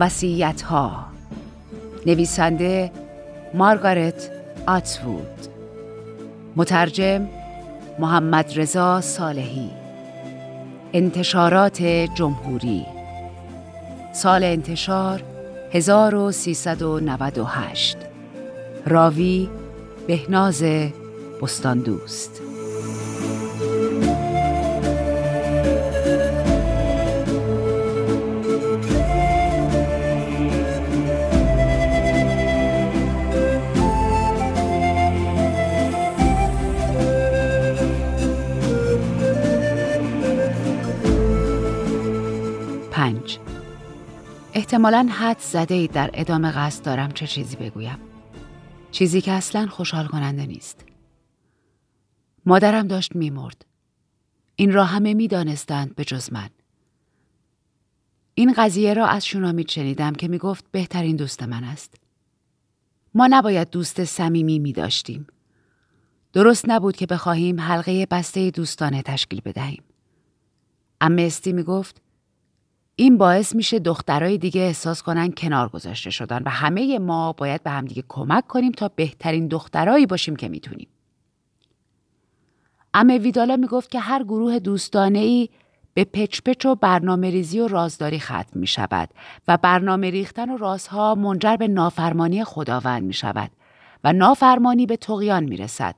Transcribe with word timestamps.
وسیعت 0.00 0.62
ها 0.62 1.06
نویسنده 2.06 2.92
مارگارت 3.54 4.30
آتوود 4.66 5.48
مترجم 6.56 7.28
محمد 7.98 8.58
رضا 8.58 9.00
صالحی. 9.00 9.70
انتشارات 10.92 11.82
جمهوری. 12.14 12.86
سال 14.12 14.44
انتشار 14.44 15.22
1398 15.72 17.96
راوی 18.86 19.48
بهناز 20.06 20.64
بستاندوست. 21.42 22.42
احتمالا 44.70 45.08
حد 45.10 45.38
زده 45.38 45.74
ای 45.74 45.86
در 45.88 46.10
ادامه 46.14 46.50
قصد 46.50 46.84
دارم 46.84 47.10
چه 47.10 47.26
چیزی 47.26 47.56
بگویم. 47.56 47.98
چیزی 48.90 49.20
که 49.20 49.32
اصلا 49.32 49.66
خوشحال 49.66 50.06
کننده 50.06 50.46
نیست. 50.46 50.84
مادرم 52.46 52.86
داشت 52.86 53.16
میمرد. 53.16 53.66
این 54.56 54.72
را 54.72 54.84
همه 54.84 55.14
می 55.14 55.28
دانستند 55.28 55.94
به 55.94 56.04
جز 56.04 56.32
من. 56.32 56.50
این 58.34 58.52
قضیه 58.52 58.94
را 58.94 59.06
از 59.06 59.26
شونامید 59.26 59.68
شنیدم 59.68 60.12
که 60.12 60.28
می 60.28 60.38
گفت 60.38 60.64
بهترین 60.72 61.16
دوست 61.16 61.42
من 61.42 61.64
است. 61.64 61.94
ما 63.14 63.26
نباید 63.30 63.70
دوست 63.70 64.04
صمیمی 64.04 64.58
می 64.58 64.72
داشتیم. 64.72 65.26
درست 66.32 66.64
نبود 66.68 66.96
که 66.96 67.06
بخواهیم 67.06 67.60
حلقه 67.60 68.06
بسته 68.06 68.50
دوستانه 68.50 69.02
تشکیل 69.02 69.40
بدهیم. 69.44 69.82
اما 71.00 71.22
استی 71.22 71.52
می 71.52 71.62
گفت 71.62 72.02
این 73.00 73.18
باعث 73.18 73.54
میشه 73.54 73.78
دخترای 73.78 74.38
دیگه 74.38 74.60
احساس 74.60 75.02
کنن 75.02 75.32
کنار 75.32 75.68
گذاشته 75.68 76.10
شدن 76.10 76.42
و 76.46 76.50
همه 76.50 76.98
ما 76.98 77.32
باید 77.32 77.62
به 77.62 77.70
همدیگه 77.70 78.04
کمک 78.08 78.46
کنیم 78.46 78.72
تا 78.72 78.88
بهترین 78.88 79.48
دخترایی 79.48 80.06
باشیم 80.06 80.36
که 80.36 80.48
می‌تونیم. 80.48 80.88
امه 82.94 83.18
ویدالا 83.18 83.56
می‌گفت 83.56 83.90
که 83.90 84.00
هر 84.00 84.22
گروه 84.22 84.58
دوستانه 84.58 85.18
ای 85.18 85.48
به 85.94 86.04
پچ 86.04 86.40
پچ 86.40 86.66
و 86.66 86.74
برنامه 86.74 87.30
ریزی 87.30 87.60
و 87.60 87.68
رازداری 87.68 88.20
ختم 88.20 88.60
می 88.60 88.66
شود 88.66 89.08
و 89.48 89.56
برنامه 89.56 90.10
ریختن 90.10 90.50
و 90.50 90.56
رازها 90.56 91.14
منجر 91.14 91.56
به 91.56 91.68
نافرمانی 91.68 92.44
خداوند 92.44 93.02
می 93.02 93.14
شود 93.14 93.50
و 94.04 94.12
نافرمانی 94.12 94.86
به 94.86 94.96
تقیان 94.96 95.44
می 95.44 95.56
رسد 95.56 95.94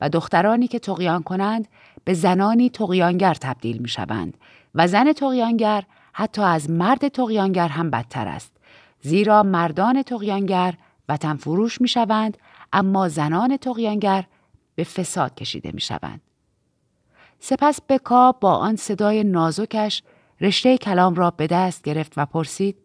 و 0.00 0.08
دخترانی 0.08 0.68
که 0.68 0.78
تقیان 0.78 1.22
کنند 1.22 1.68
به 2.04 2.14
زنانی 2.14 2.70
تقیانگر 2.70 3.34
تبدیل 3.34 3.78
می 3.78 3.88
شوند 3.88 4.36
و 4.74 4.86
زن 4.86 5.12
تقیانگر 5.12 5.84
حتی 6.18 6.42
از 6.42 6.70
مرد 6.70 7.08
تقیانگر 7.08 7.68
هم 7.68 7.90
بدتر 7.90 8.28
است 8.28 8.52
زیرا 9.00 9.42
مردان 9.42 10.02
تقیانگر 10.02 10.74
وطن 11.08 11.36
فروش 11.36 11.80
می 11.80 11.88
شوند 11.88 12.38
اما 12.72 13.08
زنان 13.08 13.56
تقیانگر 13.56 14.24
به 14.74 14.84
فساد 14.84 15.34
کشیده 15.34 15.70
می 15.72 15.80
شوند. 15.80 16.20
سپس 17.38 17.80
بکا 17.88 18.32
با 18.32 18.54
آن 18.54 18.76
صدای 18.76 19.24
نازکش 19.24 20.02
رشته 20.40 20.78
کلام 20.78 21.14
را 21.14 21.30
به 21.30 21.46
دست 21.46 21.82
گرفت 21.82 22.12
و 22.16 22.26
پرسید 22.26 22.76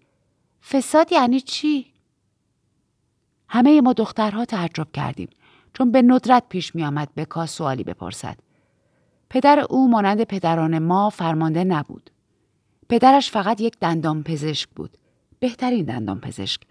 فساد 0.69 1.11
یعنی 1.11 1.41
چی؟ 1.41 1.93
همه 3.47 3.81
ما 3.81 3.93
دخترها 3.93 4.45
تعجب 4.45 4.87
کردیم 4.93 5.29
چون 5.73 5.91
به 5.91 6.01
ندرت 6.01 6.43
پیش 6.49 6.75
می 6.75 6.83
آمد 6.83 7.09
بکا 7.15 7.45
سوالی 7.45 7.83
بپرسد. 7.83 8.37
پدر 9.29 9.59
او 9.59 9.91
مانند 9.91 10.23
پدران 10.23 10.79
ما 10.79 11.09
فرمانده 11.09 11.63
نبود. 11.63 12.11
پدرش 12.91 13.31
فقط 13.31 13.61
یک 13.61 13.79
دندان 13.79 14.23
پزشک 14.23 14.69
بود. 14.69 14.97
بهترین 15.39 15.85
دندان 15.85 16.19
پزشک 16.19 16.61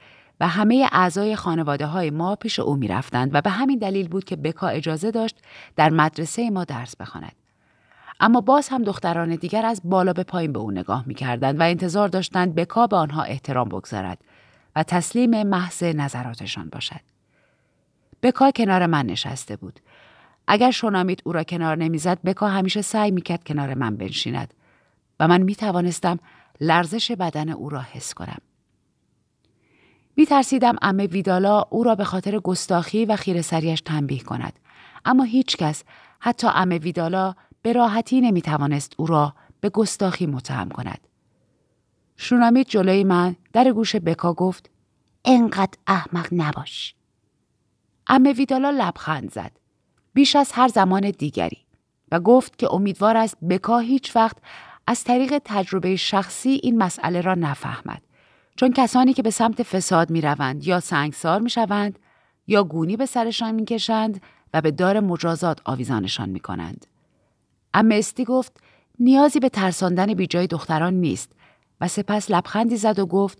و 0.40 0.48
همه 0.48 0.88
اعضای 0.92 1.36
خانواده 1.36 1.86
های 1.86 2.10
ما 2.10 2.36
پیش 2.36 2.58
او 2.58 2.76
می 2.76 2.88
رفتند 2.88 3.30
و 3.34 3.40
به 3.40 3.50
همین 3.50 3.78
دلیل 3.78 4.08
بود 4.08 4.24
که 4.24 4.36
بکا 4.36 4.68
اجازه 4.68 5.10
داشت 5.10 5.36
در 5.76 5.90
مدرسه 5.90 6.50
ما 6.50 6.64
درس 6.64 6.96
بخواند. 6.96 7.32
اما 8.20 8.40
باز 8.40 8.68
هم 8.68 8.82
دختران 8.82 9.34
دیگر 9.34 9.66
از 9.66 9.80
بالا 9.84 10.12
به 10.12 10.22
پایین 10.22 10.52
به 10.52 10.58
او 10.58 10.70
نگاه 10.70 11.04
می 11.06 11.14
کردند 11.14 11.60
و 11.60 11.62
انتظار 11.62 12.08
داشتند 12.08 12.54
بکا 12.54 12.86
به 12.86 12.96
آنها 12.96 13.22
احترام 13.22 13.68
بگذارد 13.68 14.18
و 14.76 14.82
تسلیم 14.82 15.42
محض 15.42 15.82
نظراتشان 15.82 16.68
باشد. 16.68 17.00
بکا 18.22 18.50
کنار 18.50 18.86
من 18.86 19.06
نشسته 19.06 19.56
بود. 19.56 19.80
اگر 20.46 20.70
شونامیت 20.70 21.20
او 21.24 21.32
را 21.32 21.44
کنار 21.44 21.76
نمی‌زد 21.76 22.18
بکا 22.24 22.48
همیشه 22.48 22.82
سعی 22.82 23.10
می‌کرد 23.10 23.44
کنار 23.44 23.74
من 23.74 23.96
بنشیند 23.96 24.54
و 25.20 25.28
من 25.28 25.42
می 25.42 25.54
توانستم 25.54 26.18
لرزش 26.60 27.12
بدن 27.12 27.48
او 27.48 27.68
را 27.68 27.80
حس 27.80 28.14
کنم. 28.14 28.38
می 30.16 30.26
ترسیدم 30.26 30.76
امه 30.82 31.06
ویدالا 31.06 31.64
او 31.70 31.84
را 31.84 31.94
به 31.94 32.04
خاطر 32.04 32.38
گستاخی 32.38 33.04
و 33.04 33.16
خیر 33.16 33.42
سریش 33.42 33.80
تنبیه 33.80 34.22
کند. 34.22 34.58
اما 35.04 35.24
هیچ 35.24 35.56
کس 35.56 35.84
حتی 36.20 36.46
امه 36.54 36.78
ویدالا 36.78 37.34
به 37.62 37.72
راحتی 37.72 38.20
نمی 38.20 38.42
توانست 38.42 38.92
او 38.96 39.06
را 39.06 39.34
به 39.60 39.68
گستاخی 39.68 40.26
متهم 40.26 40.68
کند. 40.68 41.08
شونامید 42.16 42.68
جلوی 42.68 43.04
من 43.04 43.36
در 43.52 43.72
گوش 43.72 43.96
بکا 43.96 44.32
گفت 44.32 44.70
انقدر 45.24 45.78
احمق 45.86 46.28
نباش. 46.32 46.94
امه 48.06 48.32
ویدالا 48.32 48.70
لبخند 48.70 49.32
زد. 49.32 49.52
بیش 50.14 50.36
از 50.36 50.52
هر 50.52 50.68
زمان 50.68 51.10
دیگری 51.10 51.58
و 52.12 52.20
گفت 52.20 52.58
که 52.58 52.72
امیدوار 52.72 53.16
است 53.16 53.36
بکا 53.50 53.78
هیچ 53.78 54.16
وقت 54.16 54.36
از 54.86 55.04
طریق 55.04 55.42
تجربه 55.44 55.96
شخصی 55.96 56.60
این 56.62 56.78
مسئله 56.78 57.20
را 57.20 57.34
نفهمد 57.34 58.02
چون 58.56 58.72
کسانی 58.72 59.12
که 59.12 59.22
به 59.22 59.30
سمت 59.30 59.62
فساد 59.62 60.10
می 60.10 60.20
روند 60.20 60.66
یا 60.66 60.80
سنگسار 60.80 61.40
می 61.40 61.50
شوند 61.50 61.98
یا 62.46 62.64
گونی 62.64 62.96
به 62.96 63.06
سرشان 63.06 63.54
می 63.54 63.64
کشند 63.64 64.22
و 64.54 64.60
به 64.60 64.70
دار 64.70 65.00
مجازات 65.00 65.60
آویزانشان 65.64 66.28
می 66.28 66.40
کنند. 66.40 66.86
اما 67.74 67.94
استی 67.94 68.24
گفت 68.24 68.60
نیازی 68.98 69.40
به 69.40 69.48
ترساندن 69.48 70.14
بیجای 70.14 70.46
دختران 70.46 70.94
نیست 70.94 71.32
و 71.80 71.88
سپس 71.88 72.30
لبخندی 72.30 72.76
زد 72.76 72.98
و 72.98 73.06
گفت 73.06 73.38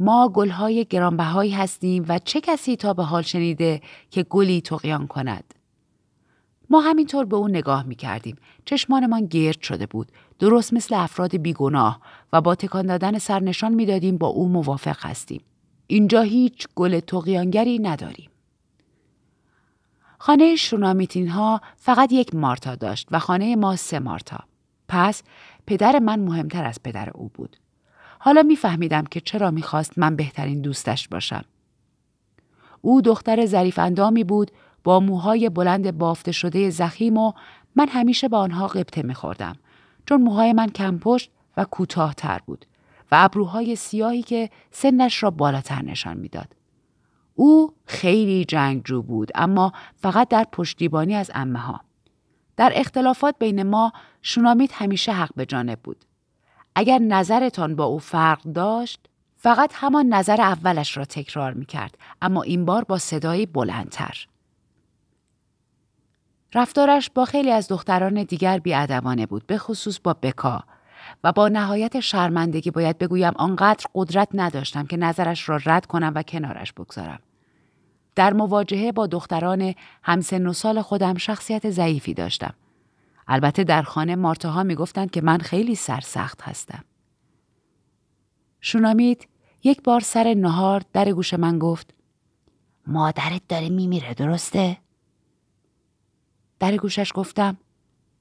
ما 0.00 0.28
گلهای 0.28 0.84
گرانبهایی 0.84 1.50
هستیم 1.50 2.04
و 2.08 2.18
چه 2.18 2.40
کسی 2.40 2.76
تا 2.76 2.94
به 2.94 3.02
حال 3.02 3.22
شنیده 3.22 3.80
که 4.10 4.22
گلی 4.22 4.60
تقیان 4.60 5.06
کند. 5.06 5.54
ما 6.70 6.80
همینطور 6.80 7.24
به 7.24 7.36
او 7.36 7.48
نگاه 7.48 7.82
می 7.82 7.94
کردیم. 7.94 8.36
چشمانمان 8.64 9.26
گرد 9.26 9.62
شده 9.62 9.86
بود. 9.86 10.12
درست 10.40 10.72
مثل 10.72 10.94
افراد 10.94 11.36
بیگناه 11.36 12.00
و 12.32 12.40
با 12.40 12.54
تکان 12.54 12.86
دادن 12.86 13.18
سر 13.18 13.40
نشان 13.40 13.74
می‌دادیم 13.74 14.16
با 14.18 14.26
او 14.26 14.48
موافق 14.48 14.96
هستیم. 15.00 15.42
اینجا 15.86 16.22
هیچ 16.22 16.68
گل 16.74 17.00
تقیانگری 17.00 17.78
نداریم. 17.78 18.30
خانه 20.18 20.56
شونامیتین 20.56 21.28
ها 21.28 21.60
فقط 21.76 22.12
یک 22.12 22.34
مارتا 22.34 22.74
داشت 22.74 23.08
و 23.10 23.18
خانه 23.18 23.56
ما 23.56 23.76
سه 23.76 23.98
مارتا. 23.98 24.38
پس 24.88 25.22
پدر 25.66 25.98
من 25.98 26.20
مهمتر 26.20 26.64
از 26.64 26.82
پدر 26.82 27.10
او 27.14 27.30
بود. 27.34 27.56
حالا 28.18 28.42
میفهمیدم 28.42 29.04
که 29.04 29.20
چرا 29.20 29.50
می‌خواست 29.50 29.98
من 29.98 30.16
بهترین 30.16 30.60
دوستش 30.60 31.08
باشم. 31.08 31.44
او 32.80 33.00
دختر 33.00 33.46
ظریف 33.46 33.78
اندامی 33.78 34.24
بود 34.24 34.50
با 34.84 35.00
موهای 35.00 35.48
بلند 35.48 35.98
بافته 35.98 36.32
شده 36.32 36.70
زخیم 36.70 37.16
و 37.16 37.32
من 37.76 37.88
همیشه 37.88 38.28
با 38.28 38.38
آنها 38.38 38.66
قبطه 38.66 39.02
میخوردم 39.02 39.56
چون 40.06 40.22
موهای 40.22 40.52
من 40.52 40.68
کم 40.68 40.98
پشت 40.98 41.30
و 41.56 41.64
کوتاهتر 41.64 42.40
بود 42.46 42.66
و 43.12 43.16
ابروهای 43.18 43.76
سیاهی 43.76 44.22
که 44.22 44.50
سنش 44.70 45.22
را 45.22 45.30
بالاتر 45.30 45.82
نشان 45.82 46.16
می‌داد. 46.16 46.56
او 47.34 47.74
خیلی 47.86 48.44
جنگجو 48.44 49.02
بود 49.02 49.30
اما 49.34 49.72
فقط 49.94 50.28
در 50.28 50.46
پشتیبانی 50.52 51.14
از 51.14 51.30
امه 51.34 51.58
ها. 51.58 51.80
در 52.56 52.72
اختلافات 52.74 53.34
بین 53.38 53.62
ما 53.62 53.92
شونامیت 54.22 54.82
همیشه 54.82 55.12
حق 55.12 55.30
به 55.36 55.46
جانب 55.46 55.78
بود. 55.80 56.04
اگر 56.74 56.98
نظرتان 56.98 57.76
با 57.76 57.84
او 57.84 57.98
فرق 57.98 58.42
داشت 58.42 59.00
فقط 59.36 59.72
همان 59.74 60.06
نظر 60.06 60.40
اولش 60.40 60.96
را 60.96 61.04
تکرار 61.04 61.52
می 61.52 61.66
کرد 61.66 61.98
اما 62.22 62.42
این 62.42 62.64
بار 62.64 62.84
با 62.84 62.98
صدایی 62.98 63.46
بلندتر. 63.46 64.26
رفتارش 66.54 67.10
با 67.14 67.24
خیلی 67.24 67.50
از 67.50 67.68
دختران 67.68 68.22
دیگر 68.22 68.58
بیادبانه 68.58 69.26
بود 69.26 69.46
به 69.46 69.58
خصوص 69.58 70.00
با 70.00 70.12
بکا 70.12 70.64
و 71.24 71.32
با 71.32 71.48
نهایت 71.48 72.00
شرمندگی 72.00 72.70
باید 72.70 72.98
بگویم 72.98 73.32
آنقدر 73.36 73.84
قدرت 73.94 74.28
نداشتم 74.34 74.86
که 74.86 74.96
نظرش 74.96 75.48
را 75.48 75.60
رد 75.64 75.86
کنم 75.86 76.12
و 76.14 76.22
کنارش 76.22 76.72
بگذارم. 76.72 77.18
در 78.14 78.32
مواجهه 78.32 78.92
با 78.92 79.06
دختران 79.06 79.74
همسن 80.02 80.46
و 80.46 80.52
سال 80.52 80.82
خودم 80.82 81.16
شخصیت 81.16 81.70
ضعیفی 81.70 82.14
داشتم. 82.14 82.54
البته 83.28 83.64
در 83.64 83.82
خانه 83.82 84.16
مارتاها 84.16 84.62
می‌گفتند 84.62 85.10
که 85.10 85.20
من 85.20 85.38
خیلی 85.38 85.74
سرسخت 85.74 86.42
هستم. 86.42 86.84
شونامیت 88.60 89.22
یک 89.64 89.82
بار 89.82 90.00
سر 90.00 90.34
نهار 90.34 90.82
در 90.92 91.12
گوش 91.12 91.34
من 91.34 91.58
گفت 91.58 91.94
مادرت 92.86 93.42
داره 93.48 93.68
میمیره 93.68 94.14
درسته؟ 94.14 94.76
در 96.60 96.76
گوشش 96.76 97.12
گفتم 97.14 97.56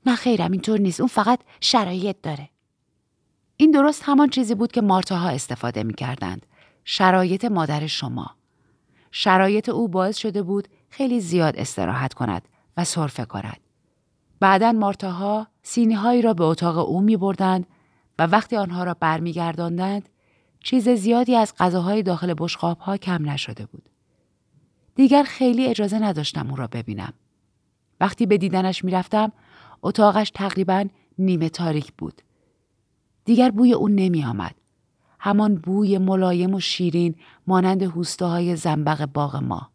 نه 0.05 0.15
خیرم 0.15 0.51
اینطور 0.51 0.79
نیست 0.79 0.99
اون 0.99 1.07
فقط 1.07 1.39
شرایط 1.61 2.15
داره. 2.23 2.49
این 3.57 3.71
درست 3.71 4.01
همان 4.05 4.29
چیزی 4.29 4.55
بود 4.55 4.71
که 4.71 4.81
مارتاها 4.81 5.29
استفاده 5.29 5.83
می 5.83 5.93
کردند. 5.93 6.45
شرایط 6.85 7.45
مادر 7.45 7.87
شما. 7.87 8.35
شرایط 9.11 9.69
او 9.69 9.87
باعث 9.87 10.17
شده 10.17 10.43
بود 10.43 10.67
خیلی 10.89 11.19
زیاد 11.19 11.57
استراحت 11.57 12.13
کند 12.13 12.47
و 12.77 12.83
سرفه 12.83 13.25
کند. 13.25 13.59
بعدا 14.39 14.71
مارتاها 14.71 15.47
سینی 15.63 15.93
هایی 15.93 16.21
را 16.21 16.33
به 16.33 16.43
اتاق 16.43 16.77
او 16.77 17.01
می 17.01 17.17
بردند 17.17 17.67
و 18.19 18.27
وقتی 18.27 18.55
آنها 18.55 18.83
را 18.83 18.93
برمیگرداندند 18.93 20.09
چیز 20.63 20.89
زیادی 20.89 21.35
از 21.35 21.53
غذاهای 21.59 22.03
داخل 22.03 22.33
بشقاب 22.37 22.77
ها 22.77 22.97
کم 22.97 23.29
نشده 23.29 23.65
بود. 23.65 23.89
دیگر 24.95 25.23
خیلی 25.23 25.67
اجازه 25.67 25.99
نداشتم 25.99 26.49
او 26.49 26.55
را 26.55 26.67
ببینم. 26.67 27.13
وقتی 27.99 28.25
به 28.25 28.37
دیدنش 28.37 28.83
می‌رفتم 28.83 29.31
اتاقش 29.81 30.29
تقریبا 30.29 30.85
نیمه 31.17 31.49
تاریک 31.49 31.93
بود. 31.97 32.21
دیگر 33.25 33.51
بوی 33.51 33.73
او 33.73 33.89
نمی 33.89 34.25
آمد. 34.25 34.55
همان 35.19 35.55
بوی 35.55 35.97
ملایم 35.97 36.53
و 36.53 36.59
شیرین 36.59 37.15
مانند 37.47 37.97
هسته 37.97 38.25
های 38.25 38.55
زنبق 38.55 39.05
باغ 39.05 39.35
ما. 39.35 39.69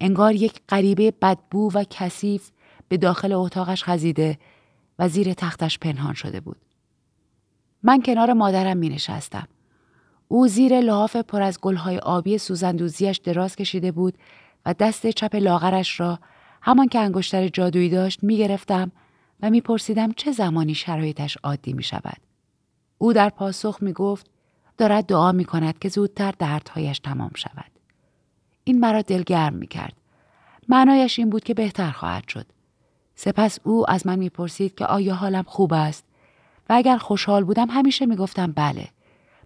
انگار 0.00 0.34
یک 0.34 0.60
غریبه 0.68 1.10
بدبو 1.22 1.70
و 1.74 1.84
کثیف 1.90 2.50
به 2.88 2.96
داخل 2.96 3.32
اتاقش 3.32 3.84
خزیده 3.84 4.38
و 4.98 5.08
زیر 5.08 5.34
تختش 5.34 5.78
پنهان 5.78 6.14
شده 6.14 6.40
بود. 6.40 6.56
من 7.82 8.02
کنار 8.02 8.32
مادرم 8.32 8.76
می 8.76 8.88
نشستم. 8.88 9.48
او 10.28 10.48
زیر 10.48 10.80
لحاف 10.80 11.16
پر 11.16 11.42
از 11.42 11.60
گلهای 11.60 11.98
آبی 11.98 12.38
سوزندوزیش 12.38 13.16
دراز 13.16 13.56
کشیده 13.56 13.92
بود 13.92 14.18
و 14.66 14.74
دست 14.74 15.06
چپ 15.06 15.36
لاغرش 15.36 16.00
را 16.00 16.18
همان 16.66 16.88
که 16.88 16.98
انگشتر 16.98 17.48
جادویی 17.48 17.88
داشت 17.88 18.24
می 18.24 18.36
گرفتم 18.36 18.92
و 19.42 19.50
می 19.50 19.60
پرسیدم 19.60 20.12
چه 20.12 20.32
زمانی 20.32 20.74
شرایطش 20.74 21.36
عادی 21.36 21.72
می 21.72 21.82
شود. 21.82 22.16
او 22.98 23.12
در 23.12 23.28
پاسخ 23.28 23.78
می 23.80 23.92
گفت 23.92 24.30
دارد 24.78 25.06
دعا 25.06 25.32
می 25.32 25.44
کند 25.44 25.78
که 25.78 25.88
زودتر 25.88 26.34
دردهایش 26.38 26.98
تمام 26.98 27.30
شود. 27.34 27.70
این 28.64 28.80
مرا 28.80 29.02
دلگرم 29.02 29.54
می 29.54 29.66
کرد. 29.66 29.92
معنایش 30.68 31.18
این 31.18 31.30
بود 31.30 31.44
که 31.44 31.54
بهتر 31.54 31.90
خواهد 31.90 32.28
شد. 32.28 32.46
سپس 33.14 33.58
او 33.64 33.90
از 33.90 34.06
من 34.06 34.18
می‌پرسید 34.18 34.74
که 34.74 34.86
آیا 34.86 35.14
حالم 35.14 35.44
خوب 35.46 35.72
است 35.72 36.04
و 36.68 36.72
اگر 36.72 36.96
خوشحال 36.96 37.44
بودم 37.44 37.70
همیشه 37.70 38.06
می‌گفتم 38.06 38.52
بله 38.52 38.88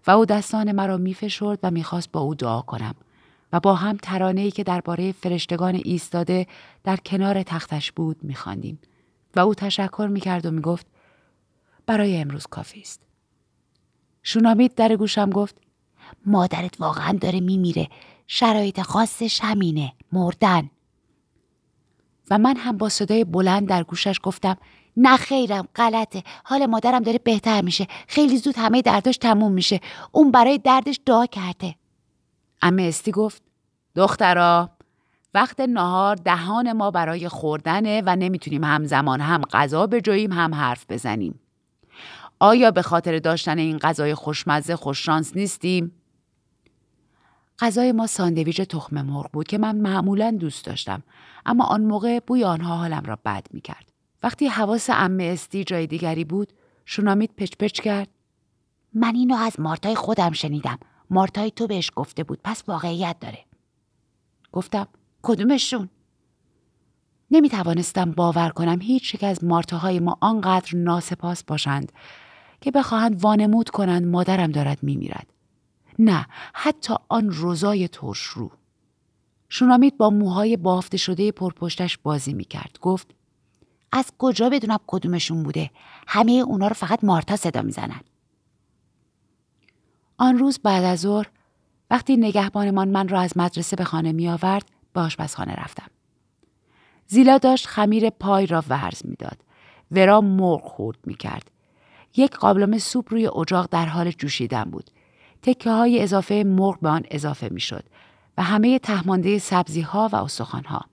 و 0.07 0.11
او 0.11 0.25
دستان 0.25 0.71
مرا 0.71 0.97
میفشرد 0.97 1.59
و 1.63 1.71
می‌خواست 1.71 2.11
با 2.11 2.19
او 2.19 2.35
دعا 2.35 2.61
کنم 2.61 2.95
و 3.53 3.59
با 3.59 3.75
هم 3.75 3.97
ترانه 3.97 4.41
ای 4.41 4.51
که 4.51 4.63
درباره 4.63 5.11
فرشتگان 5.11 5.81
ایستاده 5.85 6.47
در 6.83 6.97
کنار 6.97 7.43
تختش 7.43 7.91
بود 7.91 8.23
میخواندیم. 8.23 8.79
و 9.35 9.39
او 9.39 9.55
تشکر 9.55 10.07
می‌کرد 10.11 10.45
و 10.45 10.51
می‌گفت 10.51 10.87
برای 11.85 12.17
امروز 12.17 12.47
کافی 12.47 12.81
است. 12.81 13.01
شونامید 14.23 14.75
در 14.75 14.95
گوشم 14.95 15.29
گفت 15.29 15.55
مادرت 16.25 16.81
واقعا 16.81 17.17
داره 17.21 17.39
میمیره. 17.39 17.87
شرایط 18.27 18.81
خاصش 18.81 19.39
همینه 19.43 19.93
مردن. 20.11 20.69
و 22.31 22.37
من 22.37 22.57
هم 22.57 22.77
با 22.77 22.89
صدای 22.89 23.23
بلند 23.23 23.67
در 23.67 23.83
گوشش 23.83 24.19
گفتم 24.23 24.57
نه 24.97 25.17
خیرم 25.17 25.67
غلطه. 25.75 26.23
حال 26.43 26.65
مادرم 26.65 27.03
داره 27.03 27.17
بهتر 27.17 27.61
میشه. 27.61 27.87
خیلی 28.07 28.37
زود 28.37 28.57
همه 28.57 28.81
درداش 28.81 29.17
تموم 29.17 29.51
میشه. 29.51 29.79
اون 30.11 30.31
برای 30.31 30.57
دردش 30.57 30.99
دعا 31.05 31.25
کرده. 31.25 31.75
امه 32.61 32.83
استی 32.83 33.11
گفت 33.11 33.41
دخترا 33.95 34.69
وقت 35.33 35.59
نهار 35.59 36.15
دهان 36.15 36.73
ما 36.73 36.91
برای 36.91 37.29
خوردنه 37.29 38.03
و 38.05 38.15
نمی‌تونیم 38.15 38.63
همزمان 38.63 39.21
هم 39.21 39.41
غذا 39.41 39.87
بجوییم 39.87 40.31
هم 40.31 40.55
حرف 40.55 40.85
بزنیم. 40.89 41.39
آیا 42.39 42.71
به 42.71 42.81
خاطر 42.81 43.19
داشتن 43.19 43.57
این 43.57 43.77
غذای 43.77 44.15
خوشمزه 44.15 44.75
خوششانس 44.75 45.35
نیستیم؟ 45.35 45.91
غذای 47.59 47.91
ما 47.91 48.07
ساندویچ 48.07 48.61
تخم 48.61 49.01
مرغ 49.01 49.31
بود 49.31 49.47
که 49.47 49.57
من 49.57 49.75
معمولا 49.75 50.37
دوست 50.39 50.65
داشتم 50.65 51.03
اما 51.45 51.65
آن 51.65 51.81
موقع 51.81 52.19
بوی 52.19 52.43
آنها 52.43 52.75
حالم 52.75 53.03
را 53.05 53.17
بد 53.25 53.47
می 53.51 53.61
کرد. 53.61 53.91
وقتی 54.23 54.47
حواس 54.47 54.89
امه 54.89 55.23
استی 55.23 55.63
جای 55.63 55.87
دیگری 55.87 56.23
بود 56.23 56.53
شونامید 56.85 57.31
پچ 57.37 57.51
پچ 57.59 57.79
کرد. 57.79 58.07
من 58.93 59.15
اینو 59.15 59.35
از 59.35 59.59
مارتای 59.59 59.95
خودم 59.95 60.31
شنیدم. 60.31 60.79
مارتای 61.09 61.51
تو 61.51 61.67
بهش 61.67 61.91
گفته 61.95 62.23
بود. 62.23 62.39
پس 62.43 62.63
واقعیت 62.67 63.15
داره. 63.19 63.45
گفتم 64.51 64.87
کدومشون؟ 65.21 65.89
نمی 67.31 67.49
توانستم 67.49 68.11
باور 68.11 68.49
کنم 68.49 68.81
هیچ 68.81 69.13
یک 69.15 69.23
از 69.23 69.43
مارتاهای 69.43 69.99
ما 69.99 70.17
آنقدر 70.21 70.75
ناسپاس 70.75 71.43
باشند 71.43 71.91
که 72.61 72.71
بخواهند 72.71 73.23
وانمود 73.23 73.69
کنند 73.69 74.07
مادرم 74.07 74.51
دارد 74.51 74.83
میمیرد. 74.83 75.33
نه 75.99 76.25
حتی 76.53 76.93
آن 77.09 77.29
روزای 77.29 77.87
ترش 77.87 78.19
رو. 78.19 78.51
شونامید 79.49 79.97
با 79.97 80.09
موهای 80.09 80.57
بافته 80.57 80.97
شده 80.97 81.31
پرپشتش 81.31 81.97
بازی 81.97 82.33
می‌کرد. 82.33 82.77
گفت 82.81 83.07
از 83.91 84.11
کجا 84.17 84.49
بدونم 84.49 84.79
کدومشون 84.87 85.43
بوده؟ 85.43 85.71
همه 86.07 86.31
اونا 86.31 86.67
رو 86.67 86.73
فقط 86.73 87.03
مارتا 87.03 87.35
صدا 87.35 87.61
می‌زنن. 87.61 88.01
آن 90.19 90.37
روز 90.37 90.59
بعد 90.59 90.83
از 90.83 90.99
ظهر 90.99 91.29
وقتی 91.91 92.17
نگهبانمان 92.17 92.87
من 92.87 93.07
را 93.07 93.21
از 93.21 93.37
مدرسه 93.37 93.75
به 93.75 93.83
خانه 93.83 94.11
می 94.11 94.29
آورد 94.29 94.65
به 94.93 95.01
آشپزخانه 95.01 95.53
رفتم 95.53 95.87
زیلا 97.07 97.37
داشت 97.37 97.67
خمیر 97.67 98.09
پای 98.09 98.45
را 98.45 98.63
ورز 98.69 99.01
می‌داد 99.05 99.37
ورا 99.91 100.21
مرغ 100.21 100.63
خورد 100.63 100.97
می 101.05 101.15
کرد. 101.15 101.51
یک 102.17 102.31
قابلمه 102.31 102.77
سوپ 102.77 103.13
روی 103.13 103.27
اجاق 103.27 103.67
در 103.71 103.85
حال 103.85 104.11
جوشیدن 104.11 104.63
بود. 104.63 104.89
تکه 105.41 105.69
های 105.69 106.03
اضافه 106.03 106.43
مرغ 106.43 106.79
به 106.79 106.89
آن 106.89 107.03
اضافه 107.11 107.49
می 107.51 107.59
شد 107.59 107.83
و 108.37 108.43
همه 108.43 108.79
تهمانده 108.79 109.39
سبزی 109.39 109.81
ها 109.81 110.09
و 110.11 110.15
استخوان 110.15 110.63
ها. 110.63 110.85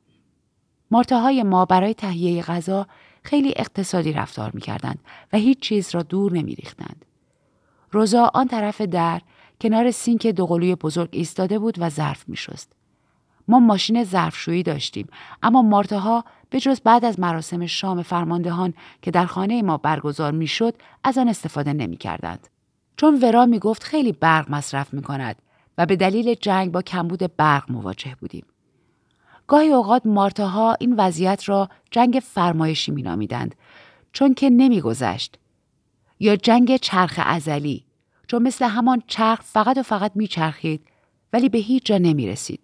های 1.11 1.42
ما 1.42 1.64
برای 1.64 1.95
تهیه 1.95 2.42
غذا 2.42 2.87
خیلی 3.23 3.54
اقتصادی 3.56 4.12
رفتار 4.12 4.50
می 4.54 4.61
کردند 4.61 4.99
و 5.33 5.37
هیچ 5.37 5.61
چیز 5.61 5.95
را 5.95 6.02
دور 6.02 6.33
نمی 6.33 6.54
ریختند. 6.54 7.04
روزا 7.90 8.31
آن 8.35 8.49
طرف 8.49 8.81
در 8.81 9.21
کنار 9.61 9.90
سینک 9.90 10.26
دوقلوی 10.26 10.75
بزرگ 10.75 11.09
ایستاده 11.12 11.59
بود 11.59 11.75
و 11.78 11.90
ظرف 11.90 12.28
می 12.28 12.37
شست. 12.37 12.73
ما 13.49 13.59
ماشین 13.59 14.05
ظرفشویی 14.05 14.62
داشتیم 14.62 15.09
اما 15.43 15.62
مارتاها 15.62 16.25
به 16.50 16.61
جز 16.61 16.81
بعد 16.81 17.05
از 17.05 17.21
مراسم 17.21 17.66
شام 17.66 18.02
فرماندهان 18.02 18.75
که 19.02 19.11
در 19.11 19.26
خانه 19.26 19.62
ما 19.62 19.76
برگزار 19.76 20.33
می 20.33 20.47
شد 20.47 20.75
از 21.05 21.19
آن 21.19 21.28
استفاده 21.28 21.73
نمی 21.73 21.97
کردند. 21.97 22.49
چون 22.97 23.19
ورا 23.23 23.47
می 23.47 23.59
گفت 23.59 23.85
خیلی 23.85 24.12
برق 24.12 24.50
مصرف 24.50 24.95
می 24.95 25.02
کند 25.02 25.37
و 25.78 25.87
به 25.87 25.97
دلیل 25.97 26.35
جنگ 26.35 26.73
با 26.73 26.83
کمبود 26.83 27.37
برق 27.37 27.73
مواجه 27.73 28.16
بودیم. 28.21 28.47
گاهی 29.47 29.69
اوقات 29.69 30.07
مارتاها 30.07 30.76
این 30.81 30.95
وضعیت 30.97 31.49
را 31.49 31.69
جنگ 31.90 32.23
فرمایشی 32.25 32.93
مینامیدند 32.93 33.55
چون 34.12 34.35
که 34.35 34.50
نمیگذشت 34.50 35.38
یا 36.20 36.37
جنگ 36.37 36.76
چرخ 36.76 37.20
ازلی 37.25 37.85
چون 38.26 38.42
مثل 38.42 38.64
همان 38.64 39.02
چرخ 39.06 39.40
فقط 39.40 39.78
و 39.78 39.82
فقط 39.82 40.12
میچرخید 40.14 40.87
ولی 41.32 41.49
به 41.49 41.58
هیچ 41.58 41.85
جا 41.85 41.99
نمی 41.99 42.28
رسید. 42.28 42.61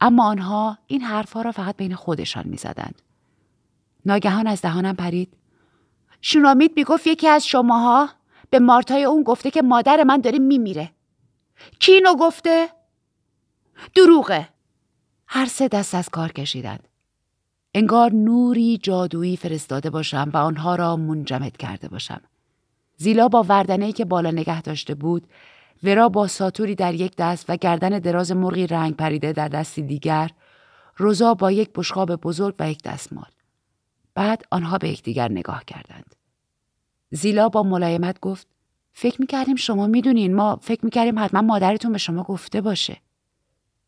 اما 0.00 0.26
آنها 0.26 0.78
این 0.86 1.00
حرفها 1.00 1.42
را 1.42 1.52
فقط 1.52 1.76
بین 1.76 1.94
خودشان 1.94 2.48
می 2.48 2.56
زدند. 2.56 3.02
ناگهان 4.06 4.46
از 4.46 4.62
دهانم 4.62 4.96
پرید. 4.96 5.36
شونامید 6.20 6.72
می‌گفت 6.76 7.06
یکی 7.06 7.28
از 7.28 7.46
شماها 7.46 8.08
به 8.50 8.58
مارتای 8.58 9.04
اون 9.04 9.22
گفته 9.22 9.50
که 9.50 9.62
مادر 9.62 10.02
من 10.02 10.20
داره 10.20 10.38
میمیره. 10.38 10.90
کی 11.78 11.92
اینو 11.92 12.14
گفته؟ 12.14 12.68
دروغه. 13.94 14.48
هر 15.26 15.46
سه 15.46 15.68
دست 15.68 15.94
از 15.94 16.08
کار 16.08 16.32
کشیدند. 16.32 16.88
انگار 17.74 18.12
نوری 18.12 18.78
جادویی 18.82 19.36
فرستاده 19.36 19.90
باشم 19.90 20.30
و 20.34 20.36
آنها 20.36 20.74
را 20.74 20.96
منجمد 20.96 21.56
کرده 21.56 21.88
باشم. 21.88 22.20
زیلا 22.96 23.28
با 23.28 23.42
وردنهی 23.48 23.92
که 23.92 24.04
بالا 24.04 24.30
نگه 24.30 24.62
داشته 24.62 24.94
بود 24.94 25.26
ورا 25.82 26.08
با 26.08 26.26
ساتوری 26.26 26.74
در 26.74 26.94
یک 26.94 27.16
دست 27.16 27.44
و 27.48 27.56
گردن 27.56 27.98
دراز 27.98 28.32
مرغی 28.32 28.66
رنگ 28.66 28.96
پریده 28.96 29.32
در 29.32 29.48
دستی 29.48 29.82
دیگر 29.82 30.30
روزا 30.96 31.34
با 31.34 31.52
یک 31.52 31.70
بشقاب 31.74 32.16
بزرگ 32.16 32.54
و 32.58 32.70
یک 32.70 32.82
دستمال 32.82 33.30
بعد 34.14 34.42
آنها 34.50 34.78
به 34.78 34.88
یکدیگر 34.88 35.30
نگاه 35.30 35.64
کردند. 35.64 36.14
زیلا 37.10 37.48
با 37.48 37.62
ملایمت 37.62 38.20
گفت 38.20 38.46
فکر 38.92 39.20
می‌کردیم 39.20 39.56
شما 39.56 39.86
می‌دونین 39.86 40.34
ما 40.34 40.56
فکر 40.56 40.84
می‌کردیم 40.84 41.18
حتما 41.18 41.42
مادرتون 41.42 41.92
به 41.92 41.98
شما 41.98 42.22
گفته 42.22 42.60
باشه. 42.60 42.96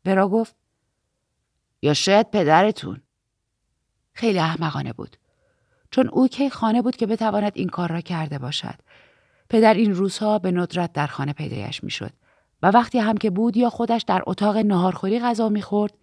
ورا 0.05 0.29
گفت 0.29 0.57
یا 1.83 1.95
شاید 1.95 2.31
پدرتون. 2.31 3.03
خیلی 4.13 4.39
احمقانه 4.39 4.93
بود. 4.93 5.17
چون 5.91 6.09
او 6.09 6.29
کی 6.29 6.51
خانه 6.51 6.83
بود 6.83 6.97
که 6.97 7.07
بتواند 7.07 7.53
این 7.55 7.69
کار 7.69 7.93
را 7.93 8.01
کرده 8.01 8.39
باشد. 8.39 8.75
پدر 9.51 9.75
این 9.75 9.95
روزها 9.95 10.39
به 10.39 10.51
ندرت 10.51 10.93
در 10.93 11.07
خانه 11.07 11.33
پیدایش 11.33 11.85
می‌شد 11.85 12.13
و 12.63 12.71
وقتی 12.71 12.99
هم 12.99 13.17
که 13.17 13.31
بود 13.31 13.57
یا 13.57 13.71
خودش 13.71 14.03
در 14.03 14.23
اتاق 14.27 14.57
نهارخوری 14.57 15.21
غذا 15.21 15.49
می‌خورد 15.49 15.95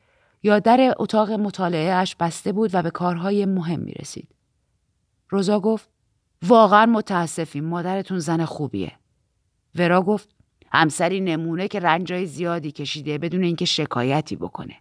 یا 0.43 0.59
در 0.59 0.93
اتاق 0.99 1.31
مطالعه 1.31 1.93
اش 1.93 2.15
بسته 2.15 2.51
بود 2.51 2.69
و 2.73 2.81
به 2.81 2.91
کارهای 2.91 3.45
مهم 3.45 3.79
می 3.79 3.91
رسید. 3.91 4.35
روزا 5.29 5.59
گفت 5.59 5.89
واقعا 6.41 6.85
متاسفیم 6.85 7.65
مادرتون 7.65 8.19
زن 8.19 8.45
خوبیه. 8.45 8.91
ورا 9.75 10.01
گفت 10.01 10.29
همسری 10.71 11.21
نمونه 11.21 11.67
که 11.67 11.79
رنجای 11.79 12.25
زیادی 12.25 12.71
کشیده 12.71 13.17
بدون 13.17 13.43
اینکه 13.43 13.65
شکایتی 13.65 14.35
بکنه. 14.35 14.75